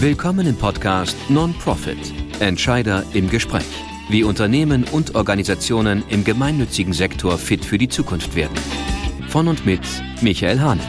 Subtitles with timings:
[0.00, 1.96] Willkommen im Podcast Non-Profit
[2.38, 3.64] Entscheider im Gespräch.
[4.10, 8.54] Wie Unternehmen und Organisationen im gemeinnützigen Sektor fit für die Zukunft werden.
[9.28, 9.80] Von und mit
[10.20, 10.86] Michael Hahnert.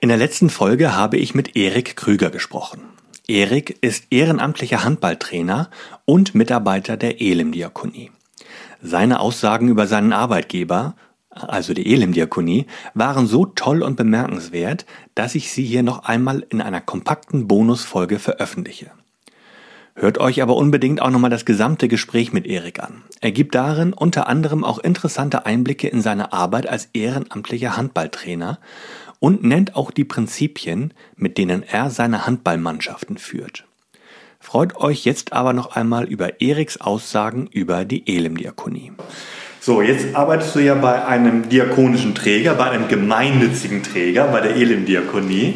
[0.00, 2.82] In der letzten Folge habe ich mit Erik Krüger gesprochen.
[3.26, 5.70] Erik ist ehrenamtlicher Handballtrainer
[6.04, 8.10] und Mitarbeiter der Elim-Diakonie.
[8.82, 10.96] Seine Aussagen über seinen Arbeitgeber
[11.34, 16.60] also die Elim-Diakonie, waren so toll und bemerkenswert, dass ich sie hier noch einmal in
[16.60, 18.90] einer kompakten Bonusfolge veröffentliche.
[19.96, 23.02] Hört euch aber unbedingt auch nochmal das gesamte Gespräch mit Erik an.
[23.20, 28.58] Er gibt darin unter anderem auch interessante Einblicke in seine Arbeit als ehrenamtlicher Handballtrainer
[29.20, 33.64] und nennt auch die Prinzipien, mit denen er seine Handballmannschaften führt.
[34.40, 38.92] Freut euch jetzt aber noch einmal über Eriks Aussagen über die Elim-Diakonie.
[39.64, 44.56] So, jetzt arbeitest du ja bei einem diakonischen Träger, bei einem gemeinnützigen Träger, bei der
[44.56, 45.54] Elim-Diakonie.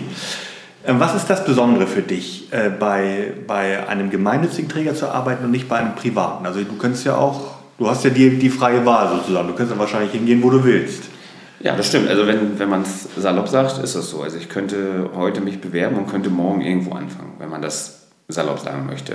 [0.86, 5.44] Ähm, was ist das Besondere für dich, äh, bei, bei einem gemeinnützigen Träger zu arbeiten
[5.44, 6.46] und nicht bei einem privaten?
[6.46, 9.76] Also du könntest ja auch, du hast ja die, die freie Wahl sozusagen, du könntest
[9.76, 11.02] ja wahrscheinlich hingehen, wo du willst.
[11.60, 12.08] Ja, das stimmt.
[12.08, 14.22] Also wenn, wenn man es salopp sagt, ist das so.
[14.22, 18.60] Also ich könnte heute mich bewerben und könnte morgen irgendwo anfangen, wenn man das salopp
[18.60, 19.14] sagen möchte.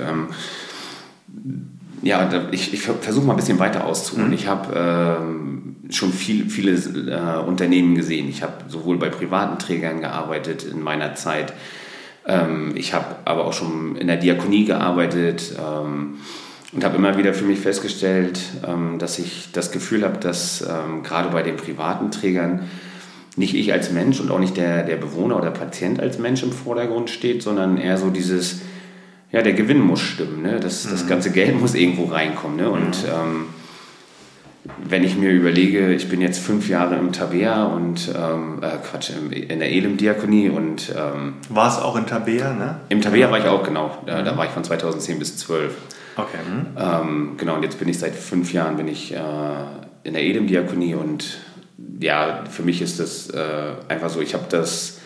[2.01, 4.29] Ja, ich, ich versuche mal ein bisschen weiter auszuholen.
[4.29, 4.33] Mhm.
[4.33, 8.27] Ich habe ähm, schon viel, viele äh, Unternehmen gesehen.
[8.29, 11.53] Ich habe sowohl bei privaten Trägern gearbeitet in meiner Zeit.
[12.25, 16.15] Ähm, ich habe aber auch schon in der Diakonie gearbeitet ähm,
[16.71, 21.03] und habe immer wieder für mich festgestellt, ähm, dass ich das Gefühl habe, dass ähm,
[21.03, 22.69] gerade bei den privaten Trägern
[23.35, 26.51] nicht ich als Mensch und auch nicht der, der Bewohner oder Patient als Mensch im
[26.51, 28.61] Vordergrund steht, sondern eher so dieses
[29.33, 30.43] ja, der Gewinn muss stimmen.
[30.43, 30.59] Ne?
[30.59, 30.91] Das, mhm.
[30.91, 32.55] das ganze Geld muss irgendwo reinkommen.
[32.55, 32.69] Ne?
[32.69, 33.47] Und ähm,
[34.87, 39.09] wenn ich mir überlege, ich bin jetzt fünf Jahre im Tabea und ähm, äh, Quatsch,
[39.09, 42.79] in der Elim-Diakonie und ähm, war es auch in Tabea, ne?
[42.87, 43.97] Im Tabea war ich auch, genau.
[44.05, 44.25] Da, mhm.
[44.25, 45.75] da war ich von 2010 bis 12.
[46.15, 46.37] Okay.
[46.47, 46.77] Mhm.
[46.77, 49.17] Ähm, genau, und jetzt bin ich seit fünf Jahren bin ich äh,
[50.03, 51.39] in der Elim-Diakonie und
[51.99, 54.99] ja, für mich ist das äh, einfach so, ich habe das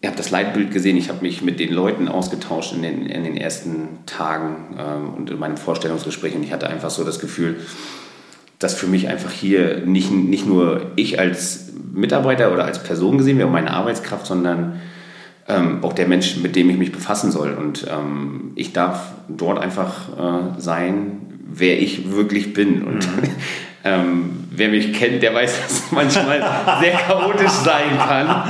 [0.00, 3.24] ich habe das Leitbild gesehen, ich habe mich mit den Leuten ausgetauscht in den, in
[3.24, 7.56] den ersten Tagen ähm, und in meinem Vorstellungsgespräch und ich hatte einfach so das Gefühl,
[8.58, 13.38] dass für mich einfach hier nicht, nicht nur ich als Mitarbeiter oder als Person gesehen
[13.38, 14.80] werde, meine Arbeitskraft, sondern
[15.48, 17.52] ähm, auch der Mensch, mit dem ich mich befassen soll.
[17.54, 22.84] Und ähm, ich darf dort einfach äh, sein, wer ich wirklich bin.
[22.84, 23.22] Und mhm.
[23.82, 26.40] Ähm, wer mich kennt, der weiß, dass es manchmal
[26.80, 28.44] sehr chaotisch sein kann,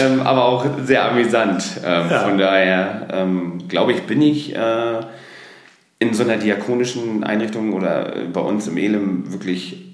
[0.00, 1.80] ähm, aber auch sehr amüsant.
[1.84, 2.20] Ähm, ja.
[2.20, 5.00] Von daher ähm, glaube ich, bin ich äh,
[5.98, 9.90] in so einer diakonischen Einrichtung oder bei uns im Elem wirklich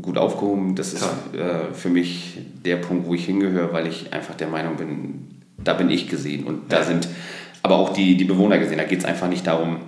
[0.00, 0.74] gut aufgehoben.
[0.76, 1.02] Das ist
[1.32, 5.72] äh, für mich der Punkt, wo ich hingehöre, weil ich einfach der Meinung bin, da
[5.72, 7.08] bin ich gesehen und da sind
[7.62, 8.78] aber auch die, die Bewohner gesehen.
[8.78, 9.78] Da geht es einfach nicht darum,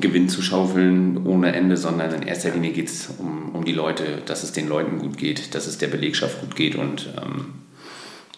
[0.00, 4.22] Gewinn zu schaufeln ohne Ende, sondern in erster Linie geht es um, um die Leute,
[4.24, 7.46] dass es den Leuten gut geht, dass es der Belegschaft gut geht und ähm,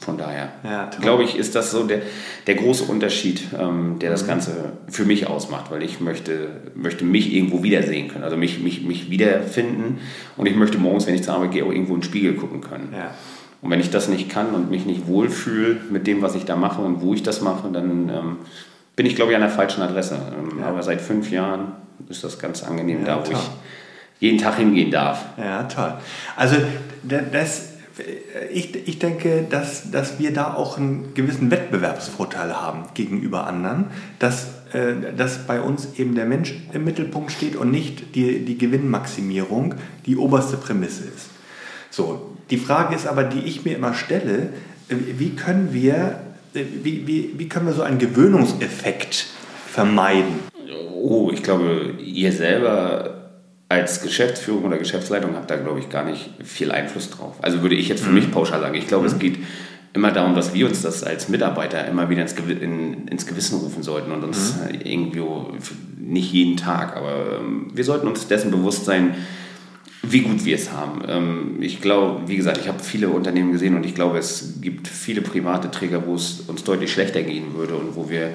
[0.00, 2.02] von daher ja, glaube ich, ist das so der,
[2.46, 4.28] der große Unterschied, ähm, der das mhm.
[4.28, 8.82] Ganze für mich ausmacht, weil ich möchte, möchte mich irgendwo wiedersehen können, also mich, mich,
[8.82, 10.00] mich wiederfinden
[10.36, 12.60] und ich möchte morgens, wenn ich zur Arbeit gehe, auch irgendwo in den Spiegel gucken
[12.60, 12.90] können.
[12.92, 13.14] Ja.
[13.62, 16.54] Und wenn ich das nicht kann und mich nicht wohlfühle mit dem, was ich da
[16.54, 18.36] mache und wo ich das mache, dann ähm,
[18.96, 20.14] bin ich, glaube ich, an der falschen Adresse.
[20.14, 20.66] Ähm, ja.
[20.66, 21.72] Aber seit fünf Jahren
[22.08, 23.34] ist das ganz angenehm ja, da, wo toll.
[23.34, 23.50] ich
[24.20, 25.24] jeden Tag hingehen darf.
[25.36, 25.94] Ja, toll.
[26.36, 26.56] Also
[27.02, 27.74] das,
[28.52, 33.86] ich, ich denke, dass, dass wir da auch einen gewissen Wettbewerbsvorteil haben gegenüber anderen,
[34.18, 38.58] dass, äh, dass bei uns eben der Mensch im Mittelpunkt steht und nicht die, die
[38.58, 39.74] Gewinnmaximierung
[40.06, 41.30] die oberste Prämisse ist.
[41.90, 44.48] So, die Frage ist aber, die ich mir immer stelle,
[44.88, 46.20] äh, wie können wir
[46.54, 49.26] wie, wie, wie können wir so einen Gewöhnungseffekt
[49.66, 50.40] vermeiden?
[50.94, 53.32] Oh, ich glaube, ihr selber
[53.68, 57.36] als Geschäftsführung oder Geschäftsleitung habt da, glaube ich, gar nicht viel Einfluss drauf.
[57.42, 58.16] Also würde ich jetzt für mhm.
[58.16, 58.74] mich pauschal sagen.
[58.74, 59.12] Ich glaube, mhm.
[59.12, 59.38] es geht
[59.94, 63.58] immer darum, dass wir uns das als Mitarbeiter immer wieder ins, Gew in, ins Gewissen
[63.58, 64.80] rufen sollten und uns mhm.
[64.82, 65.22] irgendwie,
[65.98, 69.14] nicht jeden Tag, aber ähm, wir sollten uns dessen bewusst sein,
[70.10, 71.02] wie gut wir es haben.
[71.08, 74.88] Ähm, ich glaube, wie gesagt, ich habe viele Unternehmen gesehen und ich glaube, es gibt
[74.88, 78.34] viele private Träger, wo es uns deutlich schlechter gehen würde und wo wir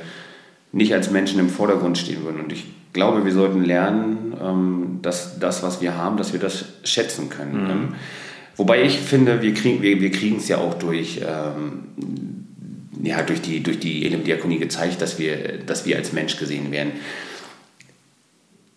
[0.72, 2.42] nicht als Menschen im Vordergrund stehen würden.
[2.42, 6.66] Und ich glaube, wir sollten lernen, ähm, dass das, was wir haben, dass wir das
[6.84, 7.64] schätzen können.
[7.64, 7.70] Mhm.
[7.70, 7.88] Ähm,
[8.56, 11.22] wobei ich finde, wir kriegen wir, wir es ja auch durch,
[13.02, 16.92] ja, durch die, durch die Elim-Diakonie gezeigt, dass wir, dass wir als Mensch gesehen werden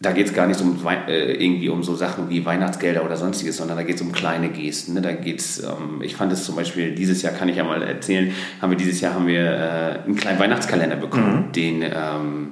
[0.03, 3.57] da geht es gar nicht um äh, irgendwie um so Sachen wie Weihnachtsgelder oder sonstiges,
[3.57, 4.95] sondern da geht es um kleine Gesten.
[4.95, 5.01] Ne?
[5.01, 8.33] Da geht's, ähm, ich fand es zum Beispiel dieses Jahr kann ich ja mal erzählen,
[8.61, 11.53] haben wir dieses Jahr haben wir äh, einen kleinen Weihnachtskalender bekommen, mhm.
[11.53, 12.49] den ähm,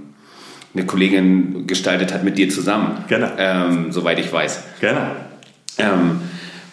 [0.73, 3.05] eine Kollegin gestaltet hat mit dir zusammen.
[3.09, 3.29] Genau.
[3.37, 4.63] Ähm, soweit ich weiß.
[4.81, 5.09] Genau.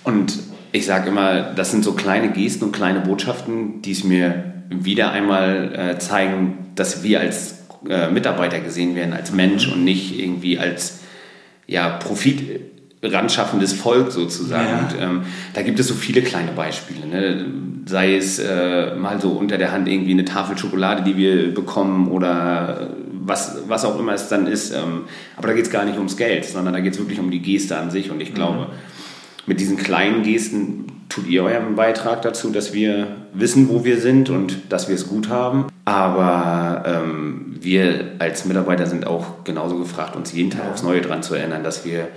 [0.03, 0.37] Und
[0.71, 5.11] ich sage immer, das sind so kleine Gesten und kleine Botschaften, die es mir wieder
[5.11, 7.56] einmal äh, zeigen, dass wir als
[7.87, 11.01] äh, Mitarbeiter gesehen werden, als Mensch und nicht irgendwie als
[11.67, 12.61] ja, Profit
[13.03, 14.69] ranschaffendes Volk sozusagen.
[14.69, 14.79] Ja.
[14.79, 15.21] Und ähm,
[15.53, 17.05] da gibt es so viele kleine Beispiele.
[17.05, 17.45] Ne?
[17.85, 22.09] Sei es äh, mal so unter der Hand irgendwie eine Tafel Schokolade, die wir bekommen
[22.09, 24.73] oder was, was auch immer es dann ist.
[24.73, 25.03] Ähm,
[25.35, 27.41] aber da geht es gar nicht ums Geld, sondern da geht es wirklich um die
[27.41, 28.09] Geste an sich.
[28.09, 28.73] Und ich glaube, mhm.
[29.45, 34.29] mit diesen kleinen Gesten tut ihr euren Beitrag dazu, dass wir wissen, wo wir sind
[34.29, 35.67] und dass wir es gut haben.
[35.85, 41.23] Aber ähm, wir als Mitarbeiter sind auch genauso gefragt, uns jeden Tag aufs Neue daran
[41.23, 42.09] zu erinnern, dass wir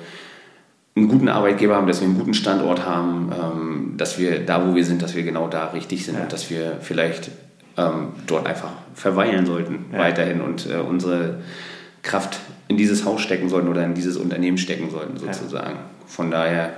[0.97, 4.75] einen guten Arbeitgeber haben, dass wir einen guten Standort haben, ähm, dass wir da, wo
[4.75, 6.23] wir sind, dass wir genau da richtig sind ja.
[6.23, 7.31] und dass wir vielleicht
[7.77, 9.99] ähm, dort einfach verweilen sollten ja.
[10.01, 11.37] weiterhin und äh, unsere
[12.03, 15.75] Kraft in dieses Haus stecken sollten oder in dieses Unternehmen stecken sollten sozusagen.
[15.75, 15.85] Ja.
[16.07, 16.73] Von daher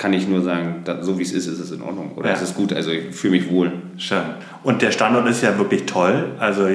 [0.00, 2.12] kann ich nur sagen, so wie es ist, ist es in Ordnung.
[2.16, 2.34] Oder ja.
[2.34, 3.70] es ist gut, also ich fühle mich wohl.
[3.98, 4.22] Schön.
[4.62, 6.32] Und der Standort ist ja wirklich toll.
[6.38, 6.68] Also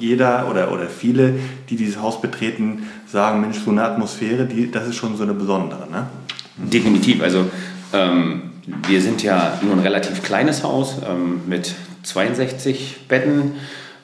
[0.00, 1.34] jeder oder, oder viele,
[1.70, 5.34] die dieses Haus betreten, sagen, Mensch, so eine Atmosphäre, die, das ist schon so eine
[5.34, 5.88] besondere.
[5.88, 6.08] Ne?
[6.56, 7.22] Definitiv.
[7.22, 7.48] Also
[7.92, 8.50] ähm,
[8.88, 11.72] wir sind ja nur ein relativ kleines Haus ähm, mit
[12.02, 13.52] 62 Betten.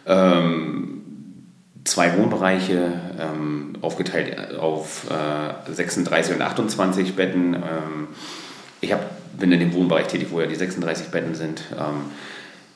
[0.07, 0.98] Ähm,
[1.89, 7.55] zwei Wohnbereiche, ähm, aufgeteilt auf äh, 36 und 28 Betten.
[7.55, 8.09] Ähm,
[8.81, 9.01] ich hab,
[9.39, 11.63] bin in dem Wohnbereich tätig, wo ja die 36 Betten sind.
[11.73, 12.11] Ähm,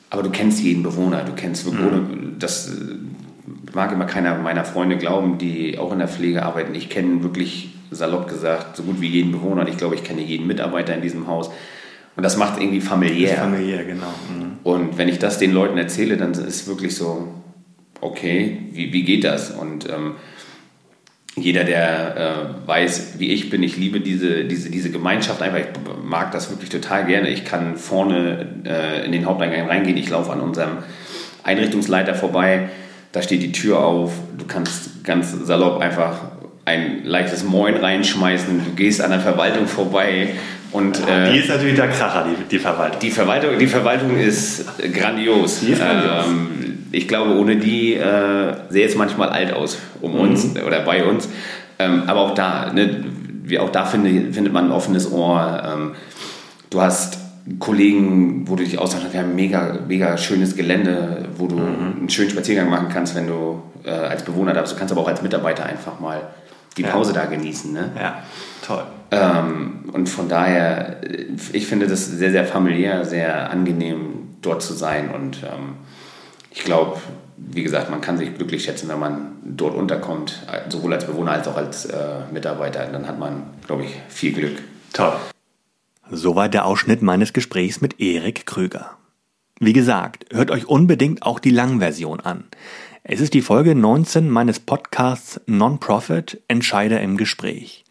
[0.09, 2.35] aber du kennst jeden Bewohner, du kennst wirklich, mhm.
[2.39, 2.71] das
[3.73, 6.75] mag immer keiner meiner Freunde glauben, die auch in der Pflege arbeiten.
[6.75, 10.21] Ich kenne wirklich, salopp gesagt, so gut wie jeden Bewohner und ich glaube, ich kenne
[10.21, 11.49] jeden Mitarbeiter in diesem Haus.
[12.15, 13.31] Und das macht irgendwie familiär.
[13.31, 14.13] Das familiär, genau.
[14.29, 14.57] Mhm.
[14.63, 17.27] Und wenn ich das den Leuten erzähle, dann ist es wirklich so,
[18.03, 19.51] okay, wie, wie geht das?
[19.51, 20.15] Und ähm,
[21.35, 22.15] jeder, der
[22.65, 25.67] äh, weiß, wie ich bin, ich liebe diese, diese, diese Gemeinschaft einfach, ich
[26.03, 27.29] mag das wirklich total gerne.
[27.29, 30.79] Ich kann vorne äh, in den Haupteingang reingehen, ich laufe an unserem
[31.43, 32.69] Einrichtungsleiter vorbei,
[33.11, 36.19] da steht die Tür auf, du kannst ganz salopp einfach
[36.65, 40.29] ein leichtes Moin reinschmeißen, du gehst an der Verwaltung vorbei
[40.71, 42.99] und, äh, die ist natürlich der Kracher, die, die Verwaltung.
[42.99, 45.59] Die Verwaltung, die Verwaltung ist grandios.
[45.59, 46.25] Die ist grandios.
[46.27, 50.61] Ähm, ich glaube, ohne die äh, sähe es manchmal alt aus um uns mhm.
[50.65, 51.27] oder bei uns.
[51.79, 53.03] Ähm, aber auch da, ne,
[53.43, 55.63] wie auch da finde, findet man ein offenes Ohr.
[55.65, 55.91] Ähm,
[56.69, 57.17] du hast
[57.59, 59.13] Kollegen, wo du dich austauschen kannst.
[59.13, 61.95] Wir haben ein mega, mega schönes Gelände, wo du mhm.
[61.99, 64.73] einen schönen Spaziergang machen kannst, wenn du äh, als Bewohner da bist.
[64.73, 66.21] Du kannst aber auch als Mitarbeiter einfach mal
[66.77, 67.21] die Pause ja.
[67.21, 67.73] da genießen.
[67.73, 67.89] Ne?
[67.99, 68.23] Ja,
[68.65, 68.83] toll.
[69.09, 70.97] Ähm, und von daher,
[71.51, 75.75] ich finde das sehr, sehr familiär, sehr angenehm, dort zu sein und ähm,
[76.53, 77.01] ich glaube,
[77.37, 81.47] wie gesagt, man kann sich glücklich schätzen, wenn man dort unterkommt, sowohl als Bewohner als
[81.47, 82.85] auch als äh, Mitarbeiter.
[82.85, 84.61] Dann hat man, glaube ich, viel Glück.
[84.93, 85.13] Toll.
[86.11, 88.91] Soweit der Ausschnitt meines Gesprächs mit Erik Krüger.
[89.59, 92.45] Wie gesagt, hört euch unbedingt auch die Langversion an.
[93.03, 97.83] Es ist die Folge 19 meines Podcasts Non-Profit Entscheider im Gespräch.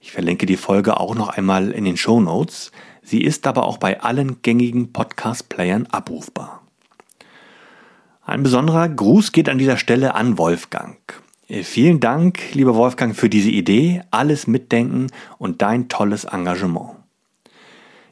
[0.00, 2.72] Ich verlinke die Folge auch noch einmal in den Show Notes.
[3.02, 6.63] Sie ist aber auch bei allen gängigen Podcast-Playern abrufbar.
[8.26, 10.96] Ein besonderer Gruß geht an dieser Stelle an Wolfgang.
[11.46, 16.92] Äh, vielen Dank, lieber Wolfgang, für diese Idee, alles mitdenken und dein tolles Engagement.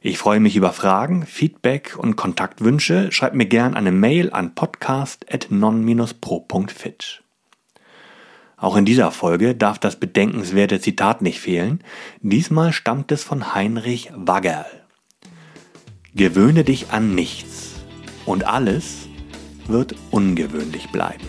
[0.02, 3.10] Ich freue mich über Fragen, Feedback und Kontaktwünsche.
[3.10, 7.22] Schreib mir gern eine Mail an podcast.non-pro.fit.
[8.58, 11.82] Auch in dieser Folge darf das bedenkenswerte Zitat nicht fehlen.
[12.20, 14.66] Diesmal stammt es von Heinrich Waggerl.
[16.14, 17.76] Gewöhne dich an nichts
[18.26, 19.08] und alles
[19.68, 21.24] wird ungewöhnlich bleiben.